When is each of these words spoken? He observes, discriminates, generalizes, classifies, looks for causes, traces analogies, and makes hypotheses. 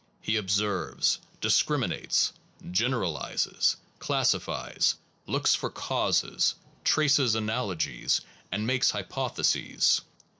He 0.19 0.35
observes, 0.35 1.19
discriminates, 1.41 2.33
generalizes, 2.71 3.77
classifies, 3.99 4.95
looks 5.27 5.53
for 5.53 5.69
causes, 5.69 6.55
traces 6.83 7.35
analogies, 7.35 8.21
and 8.51 8.65
makes 8.65 8.89
hypotheses. 8.89 10.01